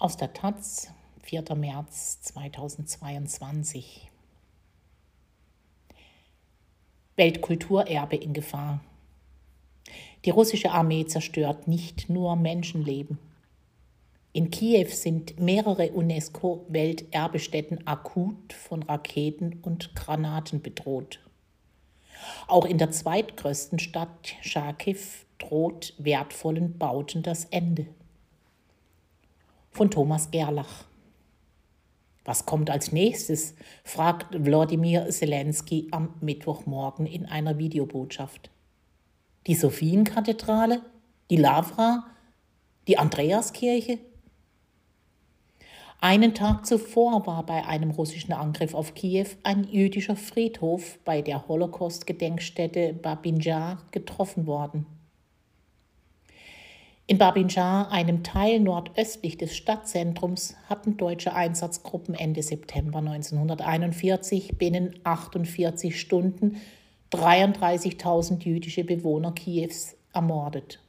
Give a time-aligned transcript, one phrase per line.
[0.00, 0.92] Aus der Taz,
[1.24, 1.56] 4.
[1.56, 4.08] März 2022.
[7.16, 8.78] Weltkulturerbe in Gefahr.
[10.24, 13.18] Die russische Armee zerstört nicht nur Menschenleben.
[14.32, 21.18] In Kiew sind mehrere UNESCO-Welterbestätten akut von Raketen und Granaten bedroht.
[22.46, 25.00] Auch in der zweitgrößten Stadt Charkiw
[25.38, 27.88] droht wertvollen Bauten das Ende
[29.78, 30.86] von Thomas Gerlach.
[32.24, 33.54] Was kommt als nächstes?
[33.84, 38.50] fragt Wladimir Zelensky am Mittwochmorgen in einer Videobotschaft.
[39.46, 40.82] Die Sophienkathedrale?
[41.30, 42.08] Die Lavra?
[42.88, 44.00] Die Andreaskirche?
[46.00, 51.46] Einen Tag zuvor war bei einem russischen Angriff auf Kiew ein jüdischer Friedhof bei der
[51.46, 54.86] Holocaust-Gedenkstätte Babinjar getroffen worden.
[57.10, 65.98] In Babinjar, einem Teil nordöstlich des Stadtzentrums, hatten deutsche Einsatzgruppen Ende September 1941 binnen 48
[65.98, 66.60] Stunden
[67.10, 70.80] 33.000 jüdische Bewohner Kiews ermordet.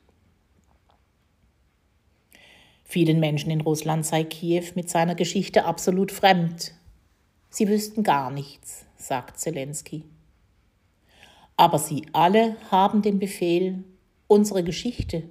[2.84, 6.74] Vielen Menschen in Russland sei Kiew mit seiner Geschichte absolut fremd.
[7.50, 10.04] Sie wüssten gar nichts, sagt Zelensky.
[11.56, 13.86] Aber sie alle haben den Befehl,
[14.28, 15.24] unsere Geschichte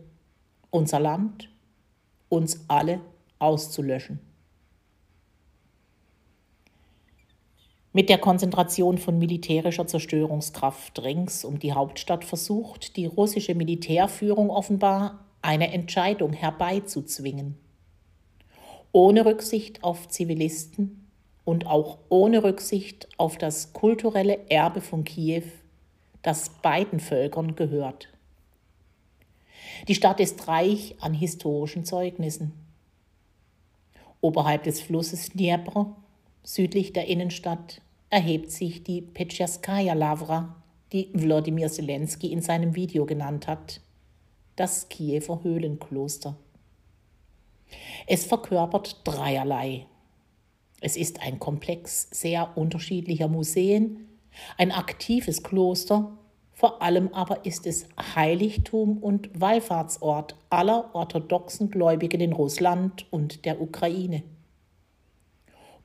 [0.70, 1.48] unser Land,
[2.28, 3.00] uns alle
[3.38, 4.20] auszulöschen.
[7.92, 15.25] Mit der Konzentration von militärischer Zerstörungskraft rings um die Hauptstadt versucht die russische Militärführung offenbar
[15.41, 17.56] eine Entscheidung herbeizuzwingen.
[18.92, 21.08] Ohne Rücksicht auf Zivilisten
[21.44, 25.44] und auch ohne Rücksicht auf das kulturelle Erbe von Kiew,
[26.22, 28.08] das beiden Völkern gehört.
[29.86, 32.52] Die Stadt ist reich an historischen Zeugnissen.
[34.20, 35.96] Oberhalb des Flusses Dnepr,
[36.42, 40.56] südlich der Innenstadt, erhebt sich die Petcherskaya Lavra,
[40.92, 43.80] die Wladimir Zelensky in seinem Video genannt hat,
[44.56, 46.36] das Kiewer Höhlenkloster.
[48.06, 49.86] Es verkörpert dreierlei.
[50.80, 54.08] Es ist ein Komplex sehr unterschiedlicher Museen,
[54.56, 56.17] ein aktives Kloster
[56.58, 57.86] vor allem aber ist es
[58.16, 64.24] Heiligtum und Wallfahrtsort aller orthodoxen Gläubigen in Russland und der Ukraine.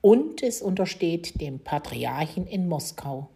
[0.00, 3.28] Und es untersteht dem Patriarchen in Moskau.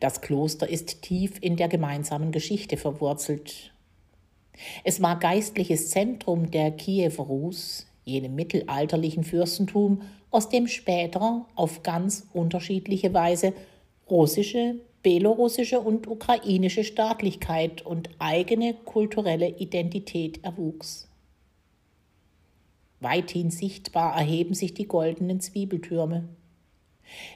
[0.00, 3.74] Das Kloster ist tief in der gemeinsamen Geschichte verwurzelt.
[4.84, 10.00] Es war geistliches Zentrum der Kiewer Rus, jenem mittelalterlichen Fürstentum,
[10.30, 13.52] aus dem später auf ganz unterschiedliche Weise
[14.08, 21.08] russische, belorussische und ukrainische Staatlichkeit und eigene kulturelle Identität erwuchs.
[23.00, 26.28] Weithin sichtbar erheben sich die goldenen Zwiebeltürme.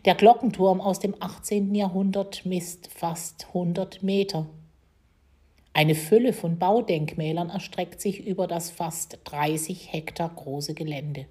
[0.07, 1.75] Der Glockenturm aus dem 18.
[1.75, 4.47] Jahrhundert misst fast 100 Meter.
[5.75, 11.27] Eine Fülle von Baudenkmälern erstreckt sich über das fast 30 Hektar große Gelände.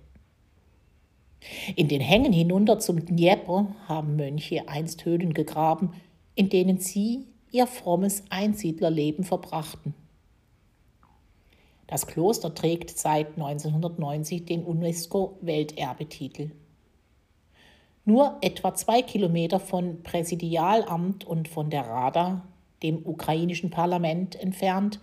[1.76, 5.94] In den Hängen hinunter zum Dnieper haben Mönche einst Höhlen gegraben,
[6.38, 9.96] in denen sie ihr frommes Einsiedlerleben verbrachten.
[11.88, 16.52] Das Kloster trägt seit 1990 den UNESCO-Welterbetitel.
[18.06, 22.46] Nur etwa zwei Kilometer von Präsidialamt und von der Rada,
[22.84, 25.00] dem ukrainischen Parlament, entfernt,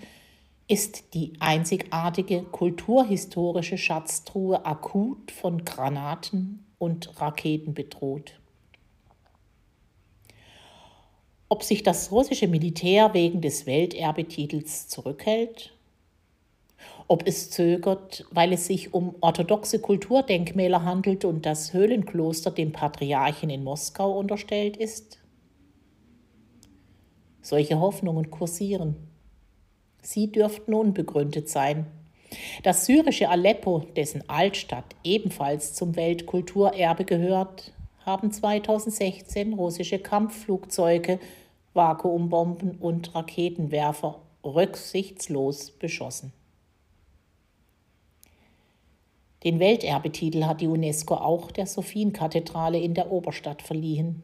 [0.69, 8.39] ist die einzigartige kulturhistorische Schatztruhe akut von Granaten und Raketen bedroht.
[11.55, 15.73] Ob sich das russische Militär wegen des Welterbetitels zurückhält,
[17.07, 23.51] ob es zögert, weil es sich um orthodoxe Kulturdenkmäler handelt und das Höhlenkloster dem Patriarchen
[23.51, 25.21] in Moskau unterstellt ist.
[27.41, 28.97] Solche Hoffnungen kursieren.
[30.03, 31.87] Sie dürften unbegründet sein.
[32.65, 37.73] Das syrische Aleppo, dessen Altstadt ebenfalls zum Weltkulturerbe gehört,
[38.05, 41.21] haben 2016 russische Kampfflugzeuge
[41.75, 46.33] Vakuumbomben und Raketenwerfer rücksichtslos beschossen.
[49.43, 54.23] Den Welterbetitel hat die UNESCO auch der Sophienkathedrale in der Oberstadt verliehen.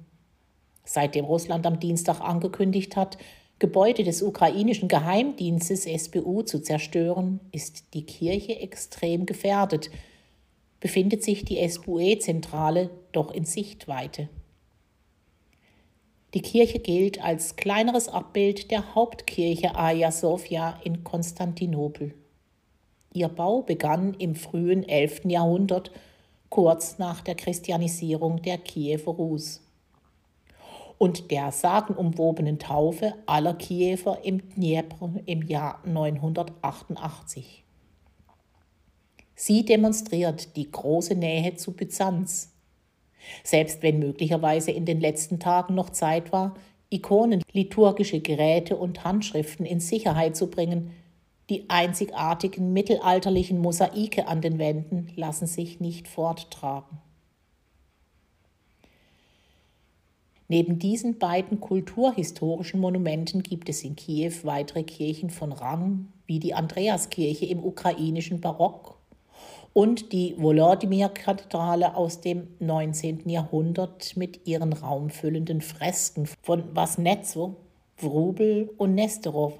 [0.84, 3.18] Seitdem Russland am Dienstag angekündigt hat,
[3.58, 9.90] Gebäude des ukrainischen Geheimdienstes SBU zu zerstören, ist die Kirche extrem gefährdet,
[10.80, 14.30] befindet sich die SBUE-Zentrale doch in Sichtweite.
[16.34, 22.14] Die Kirche gilt als kleineres Abbild der Hauptkirche Hagia Sophia in Konstantinopel.
[23.12, 25.22] Ihr Bau begann im frühen 11.
[25.24, 25.90] Jahrhundert,
[26.48, 29.60] kurz nach der Christianisierung der Kiewer Rus
[31.00, 37.64] und der sagenumwobenen Taufe aller Kiewer im Dnjepr im Jahr 988.
[39.34, 42.52] Sie demonstriert die große Nähe zu Byzanz.
[43.44, 46.54] Selbst wenn möglicherweise in den letzten Tagen noch Zeit war,
[46.90, 50.90] Ikonen, liturgische Geräte und Handschriften in Sicherheit zu bringen,
[51.48, 56.98] die einzigartigen mittelalterlichen Mosaike an den Wänden lassen sich nicht forttragen.
[60.46, 66.54] Neben diesen beiden kulturhistorischen Monumenten gibt es in Kiew weitere Kirchen von Rang, wie die
[66.54, 68.99] Andreaskirche im ukrainischen Barock
[69.72, 73.28] und die Volodymyr-Kathedrale aus dem 19.
[73.28, 77.56] Jahrhundert mit ihren raumfüllenden Fresken von Wasnetzo,
[77.98, 79.54] Wrubel und Nesterov,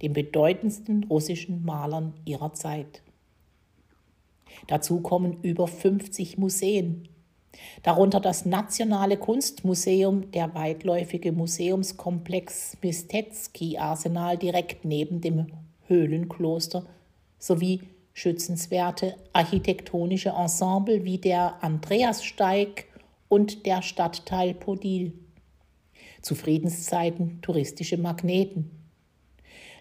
[0.00, 3.02] den bedeutendsten russischen Malern ihrer Zeit.
[4.68, 7.08] Dazu kommen über 50 Museen,
[7.82, 15.48] darunter das Nationale Kunstmuseum, der weitläufige Museumskomplex Mistetsky Arsenal direkt neben dem
[15.86, 16.86] Höhlenkloster
[17.38, 17.82] sowie
[18.14, 22.86] schützenswerte architektonische Ensemble wie der Andreassteig
[23.28, 25.12] und der Stadtteil Podil.
[26.22, 28.70] Zu Friedenszeiten touristische Magneten.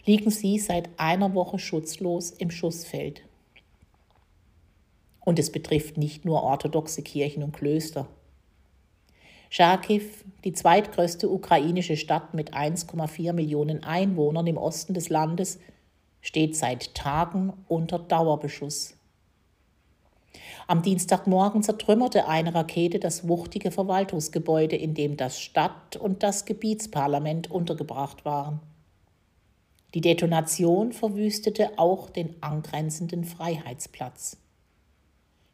[0.06, 3.22] Liegen sie seit einer Woche schutzlos im Schussfeld.
[5.22, 8.08] Und es betrifft nicht nur orthodoxe Kirchen und Klöster.
[9.50, 10.04] Charkiw,
[10.44, 15.60] die zweitgrößte ukrainische Stadt mit 1,4 Millionen Einwohnern im Osten des Landes,
[16.24, 18.98] steht seit Tagen unter Dauerbeschuss.
[20.66, 27.52] Am Dienstagmorgen zertrümmerte eine Rakete das wuchtige Verwaltungsgebäude, in dem das Stadt- und das Gebietsparlament
[27.52, 28.62] untergebracht waren.
[29.94, 34.38] Die Detonation verwüstete auch den angrenzenden Freiheitsplatz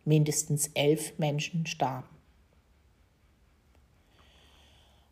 [0.05, 2.07] mindestens elf Menschen starben.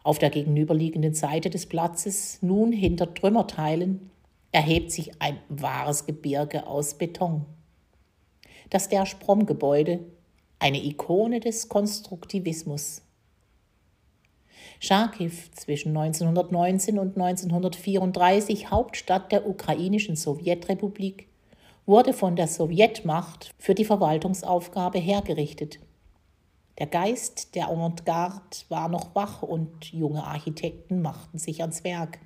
[0.03, 4.09] Auf der gegenüberliegenden Seite des Platzes, nun hinter Trümmerteilen,
[4.51, 7.45] erhebt sich ein wahres Gebirge aus Beton.
[8.69, 9.99] Das der Spromgebäude,
[10.59, 13.01] eine Ikone des Konstruktivismus.
[14.79, 21.27] Charkiw zwischen 1919 und 1934 Hauptstadt der ukrainischen Sowjetrepublik
[21.85, 25.79] wurde von der Sowjetmacht für die Verwaltungsaufgabe hergerichtet.
[26.79, 32.19] Der Geist der Avantgarde war noch wach und junge Architekten machten sich ans Werk.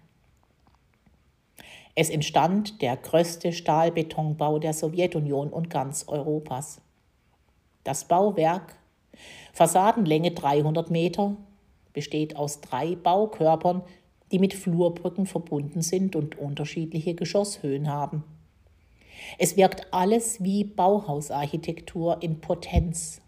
[1.96, 6.82] Es entstand der größte Stahlbetonbau der Sowjetunion und ganz Europas.
[7.84, 8.76] Das Bauwerk,
[9.54, 11.36] Fassadenlänge 300 Meter,
[11.94, 13.82] besteht aus drei Baukörpern,
[14.32, 18.24] die mit Flurbrücken verbunden sind und unterschiedliche Geschosshöhen haben.
[19.38, 23.22] Es wirkt alles wie Bauhausarchitektur in Potenz.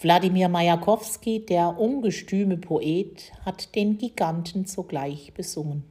[0.00, 5.84] Wladimir Majakowski, der ungestüme Poet, hat den Giganten zugleich besungen.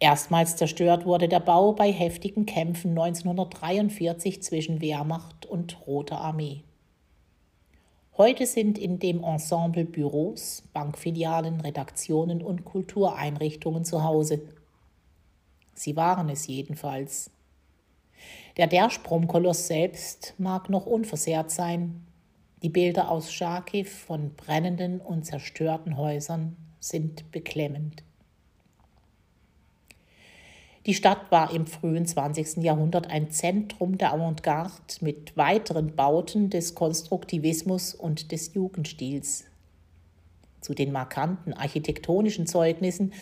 [0.00, 6.64] Erstmals zerstört wurde der Bau bei heftigen Kämpfen 1943 zwischen Wehrmacht und Roter Armee.
[8.16, 14.40] Heute sind in dem Ensemble Büros, Bankfilialen, Redaktionen und Kultureinrichtungen zu Hause–
[15.80, 17.30] Sie waren es jedenfalls.
[18.58, 22.06] Der Dersprom-Koloss selbst mag noch unversehrt sein.
[22.62, 28.04] Die Bilder aus Charkiw von brennenden und zerstörten Häusern sind beklemmend.
[30.90, 32.64] Die Stadt war im frühen 20.
[32.64, 39.44] Jahrhundert ein Zentrum der Avantgarde mit weiteren Bauten des Konstruktivismus und des Jugendstils.
[40.60, 43.12] Zu den markanten architektonischen Zeugnissen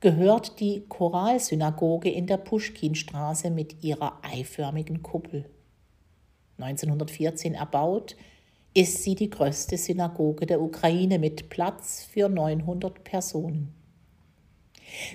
[0.00, 5.44] gehört die Choralsynagoge in der Puschkinstraße mit ihrer eiförmigen Kuppel.
[6.56, 8.16] 1914 erbaut,
[8.72, 13.74] ist sie die größte Synagoge der Ukraine mit Platz für 900 Personen.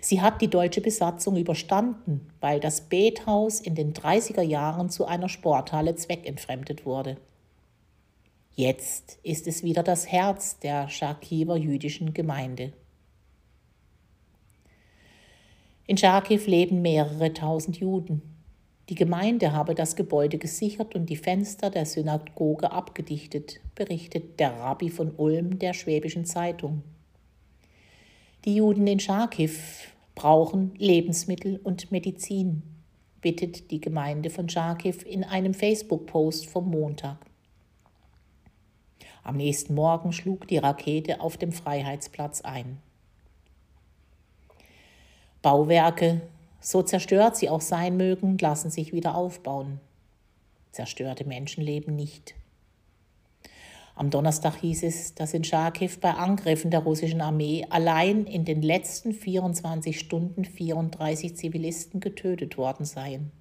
[0.01, 5.29] Sie hat die deutsche Besatzung überstanden, weil das Bethaus in den 30er Jahren zu einer
[5.29, 7.17] Sporthalle zweckentfremdet wurde.
[8.55, 12.72] Jetzt ist es wieder das Herz der Charkiwer jüdischen Gemeinde.
[15.88, 18.22] In Charkiw leben mehrere tausend Juden.
[18.89, 24.89] Die Gemeinde habe das Gebäude gesichert und die Fenster der Synagoge abgedichtet, berichtet der Rabbi
[24.89, 26.84] von Ulm der Schwäbischen Zeitung.
[28.45, 29.51] Die Juden in Charkiw
[30.13, 32.61] brauchen Lebensmittel und Medizin,
[33.19, 37.17] bittet die Gemeinde von Charkiw in einem Facebook-Post vom Montag.
[39.23, 42.77] Am nächsten Morgen schlug die Rakete auf dem Freiheitsplatz ein.
[45.41, 46.21] Bauwerke
[46.59, 49.79] so zerstört sie auch sein mögen, lassen sich wieder aufbauen.
[50.71, 52.35] Zerstörte Menschenleben nicht.
[53.95, 58.61] Am Donnerstag hieß es, dass in Charkiw bei Angriffen der russischen Armee allein in den
[58.61, 63.31] letzten 24 Stunden 34 Zivilisten getötet worden seien.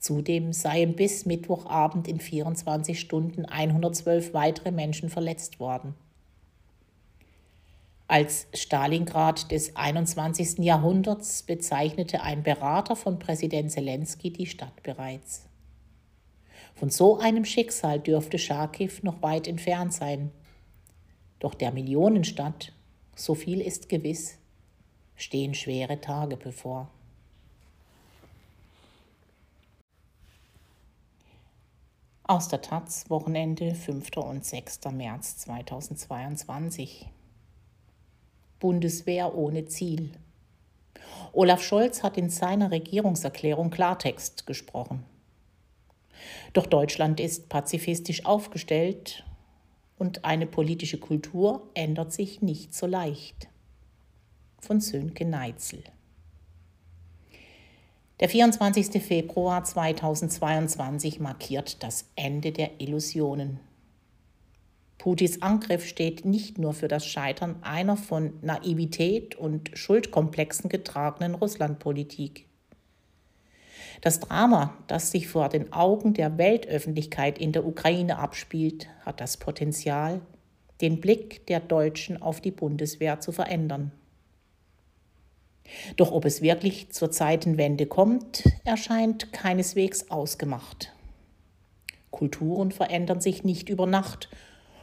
[0.00, 5.94] Zudem seien bis Mittwochabend in 24 Stunden 112 weitere Menschen verletzt worden.
[8.08, 10.58] Als Stalingrad des 21.
[10.58, 15.46] Jahrhunderts bezeichnete ein Berater von Präsident Zelensky die Stadt bereits.
[16.84, 20.30] Von so einem Schicksal dürfte Charkiw noch weit entfernt sein.
[21.38, 22.74] Doch der Millionenstadt,
[23.16, 24.36] so viel ist gewiss,
[25.16, 26.90] stehen schwere Tage bevor.
[32.24, 34.18] Aus der Taz, Wochenende 5.
[34.18, 34.80] und 6.
[34.92, 37.08] März 2022.
[38.60, 40.10] Bundeswehr ohne Ziel.
[41.32, 45.06] Olaf Scholz hat in seiner Regierungserklärung Klartext gesprochen.
[46.52, 49.24] Doch Deutschland ist pazifistisch aufgestellt
[49.98, 53.48] und eine politische Kultur ändert sich nicht so leicht.
[54.60, 55.82] Von Sönke Neitzel.
[58.20, 59.02] Der 24.
[59.02, 63.60] Februar 2022 markiert das Ende der Illusionen.
[64.98, 72.46] Putins Angriff steht nicht nur für das Scheitern einer von Naivität und Schuldkomplexen getragenen Russlandpolitik.
[74.00, 79.36] Das Drama, das sich vor den Augen der Weltöffentlichkeit in der Ukraine abspielt, hat das
[79.36, 80.20] Potenzial,
[80.80, 83.92] den Blick der Deutschen auf die Bundeswehr zu verändern.
[85.96, 90.92] Doch ob es wirklich zur Zeitenwende kommt, erscheint keineswegs ausgemacht.
[92.10, 94.28] Kulturen verändern sich nicht über Nacht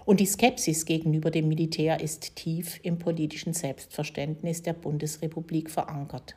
[0.06, 6.36] und die Skepsis gegenüber dem Militär ist tief im politischen Selbstverständnis der Bundesrepublik verankert.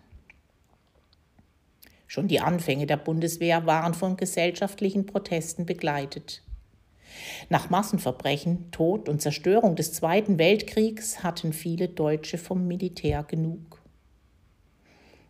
[2.06, 6.42] Schon die Anfänge der Bundeswehr waren von gesellschaftlichen Protesten begleitet.
[7.49, 13.80] Nach Massenverbrechen, Tod und Zerstörung des Zweiten Weltkriegs hatten viele Deutsche vom Militär genug.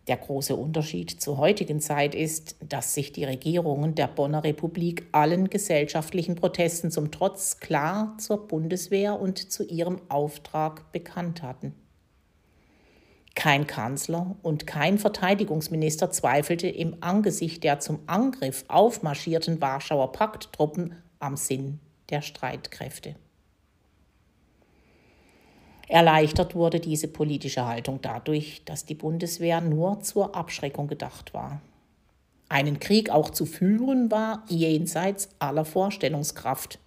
[0.07, 5.49] Der große Unterschied zur heutigen Zeit ist, dass sich die Regierungen der Bonner Republik allen
[5.49, 11.73] gesellschaftlichen Protesten zum Trotz klar zur Bundeswehr und zu ihrem Auftrag bekannt hatten.
[13.35, 21.35] Kein Kanzler und kein Verteidigungsminister zweifelte im Angesicht der zum Angriff aufmarschierten Warschauer Pakttruppen am
[21.35, 23.15] Sinn der Streitkräfte.
[25.87, 31.61] Erleichtert wurde diese politische Haltung dadurch, dass die Bundeswehr nur zur Abschreckung gedacht war.
[32.49, 36.79] Einen Krieg auch zu führen war jenseits aller Vorstellungskraft.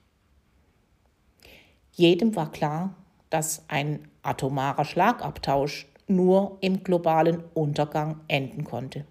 [1.93, 2.95] Jedem war klar,
[3.31, 9.05] dass ein atomarer Schlagabtausch nur im globalen Untergang enden konnte.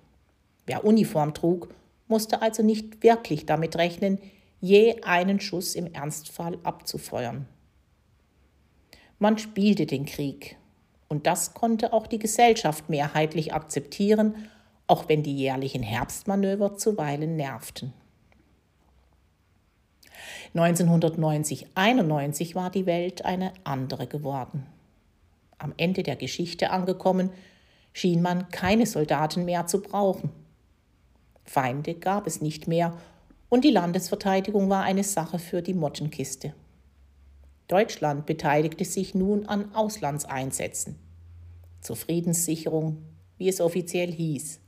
[0.66, 1.70] Wer Uniform trug,
[2.08, 4.20] musste also nicht wirklich damit rechnen,
[4.60, 7.48] je einen Schuss im Ernstfall abzufeuern.
[9.20, 10.58] Man spielte den Krieg.
[11.10, 14.36] Und das konnte auch die Gesellschaft mehrheitlich akzeptieren,
[14.88, 17.94] auch wenn die jährlichen Herbstmanöver zuweilen nervten.
[20.56, 24.66] 1990-91 war die Welt eine andere geworden.
[25.57, 27.31] Am Ende der Geschichte angekommen,
[27.93, 30.29] schien man keine Soldaten mehr zu brauchen.
[31.45, 32.97] Feinde gab es nicht mehr
[33.49, 36.53] und die Landesverteidigung war eine Sache für die Mottenkiste.
[37.67, 40.99] Deutschland beteiligte sich nun an Auslandseinsätzen
[41.81, 43.03] zur Friedenssicherung,
[43.37, 44.59] wie es offiziell hieß.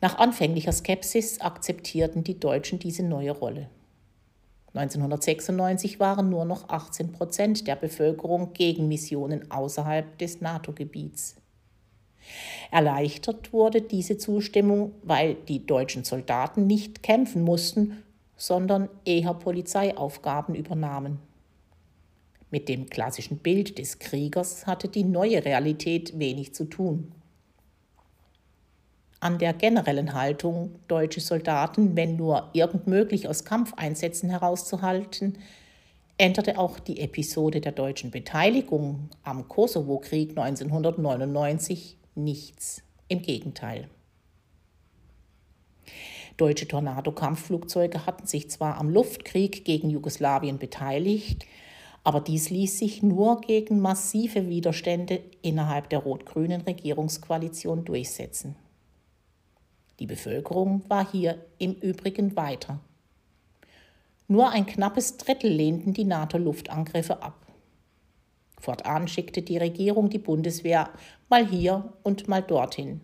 [0.00, 3.68] Nach anfänglicher Skepsis akzeptierten die Deutschen diese neue Rolle.
[4.78, 11.36] 1996 waren nur noch 18 Prozent der Bevölkerung gegen Missionen außerhalb des NATO-Gebiets.
[12.70, 18.02] Erleichtert wurde diese Zustimmung, weil die deutschen Soldaten nicht kämpfen mussten,
[18.36, 21.18] sondern eher Polizeiaufgaben übernahmen.
[22.50, 27.12] Mit dem klassischen Bild des Kriegers hatte die neue Realität wenig zu tun.
[29.20, 35.38] An der generellen Haltung, deutsche Soldaten, wenn nur irgend möglich, aus Kampfeinsätzen herauszuhalten,
[36.18, 42.82] änderte auch die Episode der deutschen Beteiligung am Kosovo-Krieg 1999 nichts.
[43.08, 43.88] Im Gegenteil.
[46.36, 51.46] Deutsche Tornado-Kampfflugzeuge hatten sich zwar am Luftkrieg gegen Jugoslawien beteiligt,
[52.04, 58.54] aber dies ließ sich nur gegen massive Widerstände innerhalb der rot-grünen Regierungskoalition durchsetzen.
[59.98, 62.80] Die Bevölkerung war hier im Übrigen weiter.
[64.28, 67.46] Nur ein knappes Drittel lehnten die NATO-Luftangriffe ab.
[68.60, 70.90] Fortan schickte die Regierung die Bundeswehr
[71.28, 73.00] mal hier und mal dorthin,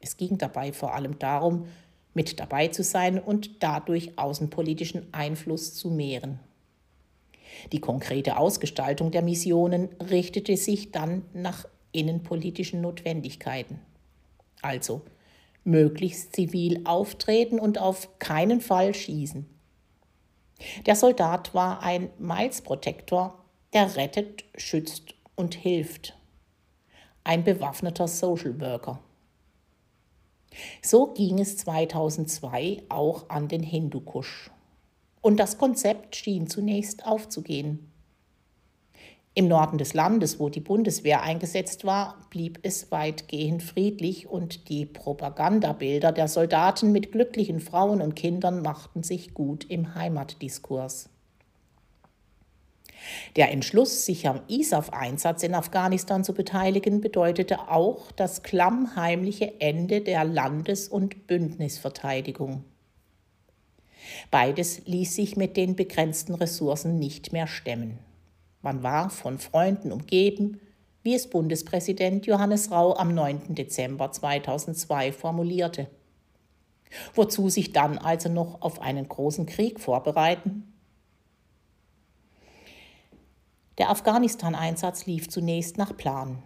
[0.00, 1.66] Es ging dabei vor allem darum,
[2.14, 6.38] mit dabei zu sein und dadurch außenpolitischen Einfluss zu mehren.
[7.72, 13.80] Die konkrete Ausgestaltung der Missionen richtete sich dann nach innenpolitischen Notwendigkeiten.
[14.62, 15.02] Also
[15.66, 19.46] möglichst zivil auftreten und auf keinen Fall schießen.
[20.86, 26.16] Der Soldat war ein Miles Protector, der rettet, schützt und hilft.
[27.24, 29.00] Ein bewaffneter Social Worker.
[30.80, 34.50] So ging es 2002 auch an den Hindukusch.
[35.20, 37.92] Und das Konzept schien zunächst aufzugehen.
[39.38, 44.86] Im Norden des Landes, wo die Bundeswehr eingesetzt war, blieb es weitgehend friedlich und die
[44.86, 51.10] Propagandabilder der Soldaten mit glücklichen Frauen und Kindern machten sich gut im Heimatdiskurs.
[53.36, 60.24] Der Entschluss, sich am ISAF-Einsatz in Afghanistan zu beteiligen, bedeutete auch das klammheimliche Ende der
[60.24, 62.64] Landes- und Bündnisverteidigung.
[64.30, 67.98] Beides ließ sich mit den begrenzten Ressourcen nicht mehr stemmen.
[68.66, 70.60] Man war von Freunden umgeben,
[71.04, 73.54] wie es Bundespräsident Johannes Rau am 9.
[73.54, 75.88] Dezember 2002 formulierte.
[77.14, 80.74] Wozu sich dann also noch auf einen großen Krieg vorbereiten?
[83.78, 86.42] Der Afghanistan-Einsatz lief zunächst nach Plan.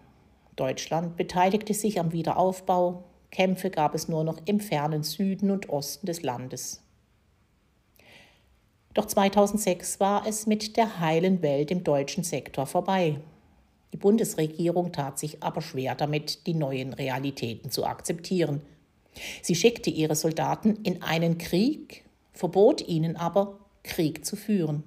[0.55, 6.05] Deutschland beteiligte sich am Wiederaufbau, Kämpfe gab es nur noch im fernen Süden und Osten
[6.05, 6.83] des Landes.
[8.93, 13.19] Doch 2006 war es mit der heilen Welt im deutschen Sektor vorbei.
[13.93, 18.61] Die Bundesregierung tat sich aber schwer damit, die neuen Realitäten zu akzeptieren.
[19.41, 24.83] Sie schickte ihre Soldaten in einen Krieg, verbot ihnen aber, Krieg zu führen.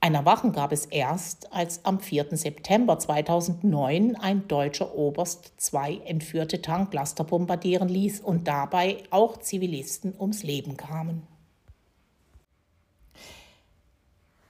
[0.00, 2.36] Ein Erwachen gab es erst, als am 4.
[2.36, 10.42] September 2009 ein deutscher Oberst zwei entführte Tanklaster bombardieren ließ und dabei auch Zivilisten ums
[10.42, 11.33] Leben kamen.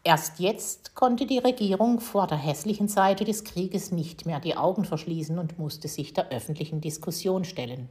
[0.07, 4.85] Erst jetzt konnte die Regierung vor der hässlichen Seite des Krieges nicht mehr die Augen
[4.85, 7.88] verschließen und musste sich der öffentlichen Diskussion stellen.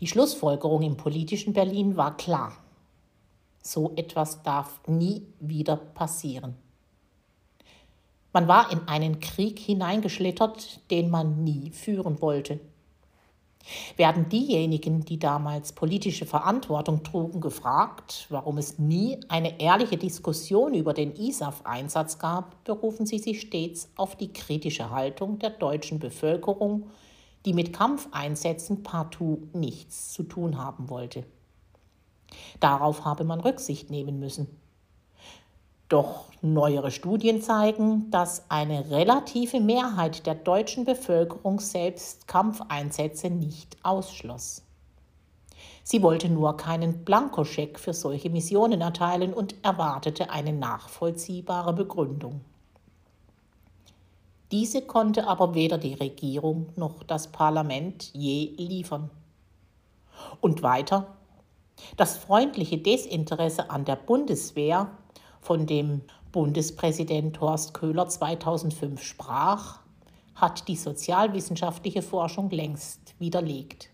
[0.00, 2.52] Die Schlussfolgerung im politischen Berlin war klar.
[3.62, 6.54] So etwas darf nie wieder passieren.
[8.34, 12.60] Man war in einen Krieg hineingeschlittert, den man nie führen wollte.
[13.96, 20.94] Werden diejenigen, die damals politische Verantwortung trugen, gefragt, warum es nie eine ehrliche Diskussion über
[20.94, 26.90] den ISAF-Einsatz gab, berufen sie sich stets auf die kritische Haltung der deutschen Bevölkerung,
[27.44, 31.24] die mit Kampfeinsätzen partout nichts zu tun haben wollte.
[32.60, 34.48] Darauf habe man Rücksicht nehmen müssen.
[35.88, 44.62] Doch neuere Studien zeigen, dass eine relative Mehrheit der deutschen Bevölkerung selbst Kampfeinsätze nicht ausschloss.
[45.84, 52.40] Sie wollte nur keinen Blankoscheck für solche Missionen erteilen und erwartete eine nachvollziehbare Begründung.
[54.50, 59.10] Diese konnte aber weder die Regierung noch das Parlament je liefern.
[60.40, 61.16] Und weiter,
[61.96, 64.90] das freundliche Desinteresse an der Bundeswehr
[65.46, 69.78] von dem Bundespräsident Horst Köhler 2005 sprach,
[70.34, 73.88] hat die sozialwissenschaftliche Forschung längst widerlegt.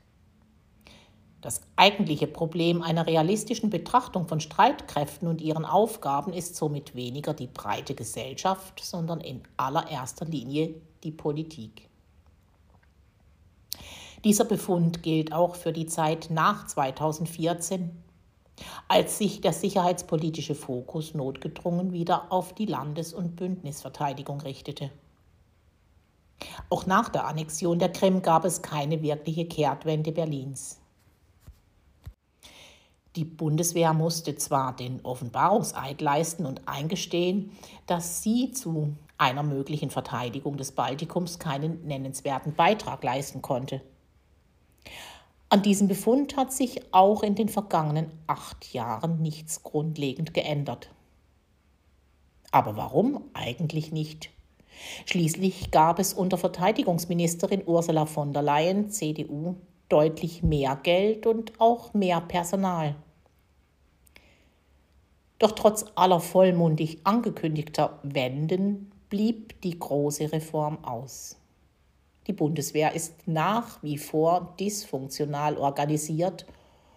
[1.42, 7.48] Das eigentliche Problem einer realistischen Betrachtung von Streitkräften und ihren Aufgaben ist somit weniger die
[7.48, 11.86] breite Gesellschaft, sondern in allererster Linie die Politik.
[14.24, 17.90] Dieser Befund gilt auch für die Zeit nach 2014,
[18.88, 24.90] als sich der sicherheitspolitische Fokus notgedrungen wieder auf die Landes- und Bündnisverteidigung richtete.
[26.70, 30.78] Auch nach der Annexion der Krim gab es keine wirkliche Kehrtwende Berlins.
[33.14, 37.52] Die Bundeswehr musste zwar den Offenbarungseid leisten und eingestehen,
[37.86, 43.82] dass sie zu einer möglichen Verteidigung des Baltikums keinen nennenswerten Beitrag leisten konnte.
[45.52, 50.88] An diesem Befund hat sich auch in den vergangenen acht Jahren nichts grundlegend geändert.
[52.50, 54.30] Aber warum eigentlich nicht?
[55.04, 59.56] Schließlich gab es unter Verteidigungsministerin Ursula von der Leyen, CDU,
[59.90, 62.96] deutlich mehr Geld und auch mehr Personal.
[65.38, 71.41] Doch trotz aller vollmundig angekündigter Wenden blieb die große Reform aus.
[72.26, 76.46] Die Bundeswehr ist nach wie vor dysfunktional organisiert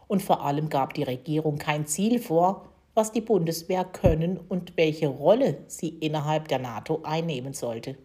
[0.07, 5.07] und vor allem gab die Regierung kein Ziel vor, was die Bundeswehr können und welche
[5.07, 7.97] Rolle sie innerhalb der NATO einnehmen sollte.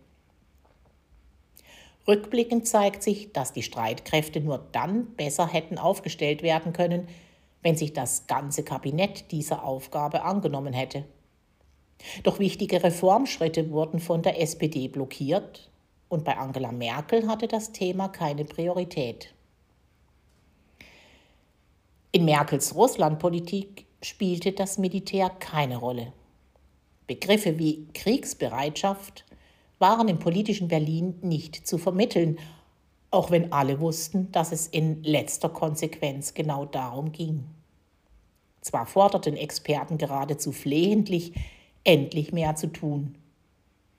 [2.08, 7.06] Rückblickend zeigt sich, dass die Streitkräfte nur dann besser hätten aufgestellt werden können,
[7.62, 11.04] wenn sich das ganze Kabinett dieser Aufgabe angenommen hätte.
[12.22, 15.69] Doch wichtige Reformschritte wurden von der SPD blockiert
[16.10, 19.32] und bei Angela Merkel hatte das Thema keine Priorität.
[22.12, 26.12] In Merkels Russlandpolitik spielte das Militär keine Rolle.
[27.06, 29.24] Begriffe wie Kriegsbereitschaft
[29.78, 32.38] waren im politischen Berlin nicht zu vermitteln,
[33.12, 37.44] auch wenn alle wussten, dass es in letzter Konsequenz genau darum ging.
[38.60, 41.32] Zwar forderten Experten geradezu flehentlich,
[41.84, 43.16] endlich mehr zu tun.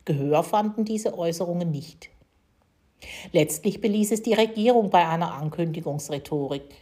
[0.06, 2.10] Gehör fanden diese Äußerungen nicht.
[3.32, 6.76] Letztlich beließ es die Regierung bei einer Ankündigungsrhetorik.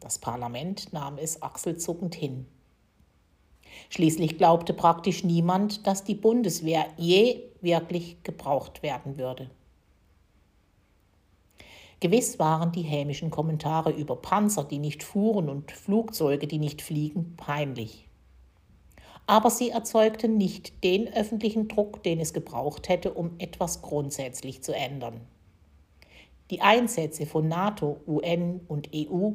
[0.00, 2.46] Das Parlament nahm es achselzuckend hin.
[3.88, 9.50] Schließlich glaubte praktisch niemand, dass die Bundeswehr je wirklich gebraucht werden würde.
[12.00, 17.36] Gewiss waren die hämischen Kommentare über Panzer, die nicht fuhren und Flugzeuge, die nicht fliegen,
[17.36, 18.09] peinlich.
[19.26, 24.74] Aber sie erzeugten nicht den öffentlichen Druck, den es gebraucht hätte, um etwas grundsätzlich zu
[24.74, 25.20] ändern.
[26.50, 29.32] Die Einsätze von NATO, UN und EU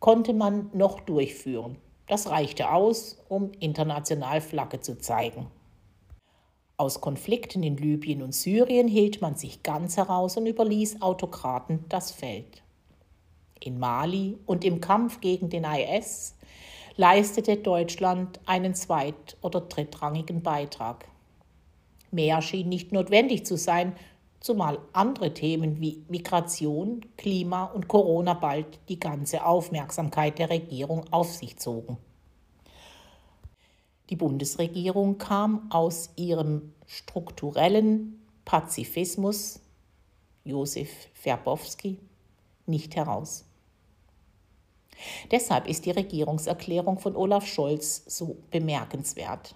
[0.00, 1.76] konnte man noch durchführen.
[2.08, 5.46] Das reichte aus, um international Flagge zu zeigen.
[6.76, 12.12] Aus Konflikten in Libyen und Syrien hielt man sich ganz heraus und überließ Autokraten das
[12.12, 12.62] Feld.
[13.60, 16.36] In Mali und im Kampf gegen den IS
[16.98, 21.06] leistete Deutschland einen zweit- oder drittrangigen Beitrag.
[22.10, 23.94] Mehr schien nicht notwendig zu sein,
[24.40, 31.32] zumal andere Themen wie Migration, Klima und Corona bald die ganze Aufmerksamkeit der Regierung auf
[31.32, 31.98] sich zogen.
[34.10, 39.60] Die Bundesregierung kam aus ihrem strukturellen Pazifismus,
[40.42, 41.98] Josef Verbowski,
[42.66, 43.47] nicht heraus.
[45.30, 49.54] Deshalb ist die Regierungserklärung von Olaf Scholz so bemerkenswert.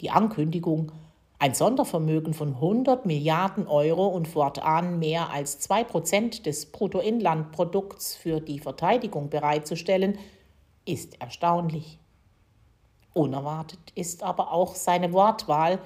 [0.00, 0.92] Die Ankündigung,
[1.38, 8.40] ein Sondervermögen von 100 Milliarden Euro und fortan mehr als 2 Prozent des Bruttoinlandprodukts für
[8.40, 10.18] die Verteidigung bereitzustellen,
[10.84, 11.98] ist erstaunlich.
[13.14, 15.78] Unerwartet ist aber auch seine Wortwahl,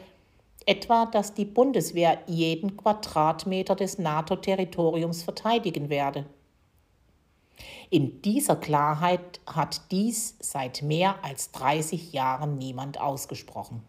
[0.66, 6.26] etwa, dass die Bundeswehr jeden Quadratmeter des NATO-Territoriums verteidigen werde.
[7.90, 13.82] In dieser Klarheit hat dies seit mehr als 30 Jahren niemand ausgesprochen.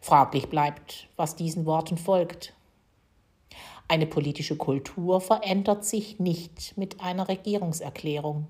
[0.00, 2.54] Fraglich bleibt, was diesen Worten folgt.
[3.88, 8.46] Eine politische Kultur verändert sich nicht mit einer Regierungserklärung.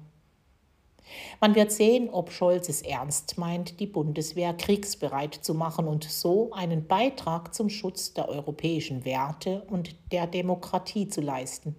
[1.40, 6.52] Man wird sehen, ob Scholz es ernst meint, die Bundeswehr kriegsbereit zu machen und so
[6.52, 11.76] einen Beitrag zum Schutz der europäischen Werte und der Demokratie zu leisten.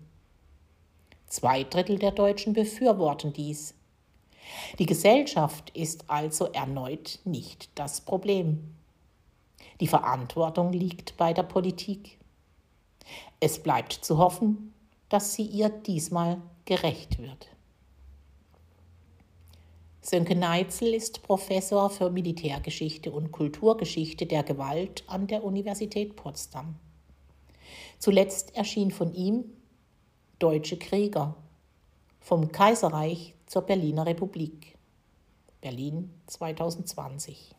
[1.28, 3.74] Zwei Drittel der Deutschen befürworten dies.
[4.80, 8.76] Die Gesellschaft ist also erneut nicht das Problem.
[9.80, 12.20] Die Verantwortung liegt bei der Politik.
[13.40, 14.74] Es bleibt zu hoffen,
[15.10, 17.48] dass sie ihr diesmal gerecht wird.
[20.02, 26.76] Sönke Neitzel ist Professor für Militärgeschichte und Kulturgeschichte der Gewalt an der Universität Potsdam.
[27.98, 29.46] Zuletzt erschien von ihm
[30.46, 31.34] Deutsche Krieger
[32.20, 34.78] vom Kaiserreich zur Berliner Republik.
[35.60, 37.55] Berlin 2020.